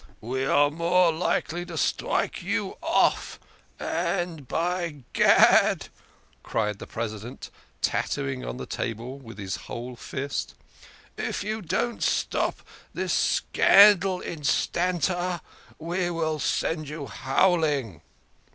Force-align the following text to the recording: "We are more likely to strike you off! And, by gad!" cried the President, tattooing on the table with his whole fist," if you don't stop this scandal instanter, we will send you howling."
"We 0.19 0.45
are 0.47 0.71
more 0.71 1.13
likely 1.13 1.63
to 1.67 1.77
strike 1.77 2.41
you 2.41 2.75
off! 2.81 3.39
And, 3.79 4.47
by 4.47 5.03
gad!" 5.13 5.89
cried 6.43 6.79
the 6.79 6.87
President, 6.87 7.51
tattooing 7.83 8.43
on 8.43 8.57
the 8.57 8.65
table 8.65 9.19
with 9.19 9.37
his 9.37 9.57
whole 9.67 9.95
fist," 9.95 10.55
if 11.17 11.43
you 11.43 11.61
don't 11.61 12.01
stop 12.01 12.63
this 12.95 13.13
scandal 13.13 14.21
instanter, 14.21 15.39
we 15.77 16.09
will 16.09 16.39
send 16.39 16.89
you 16.89 17.05
howling." 17.05 18.01